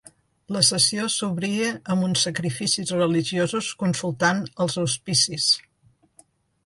[0.53, 5.51] La sessió s'obria amb uns sacrificis religiosos consultant els auspicis.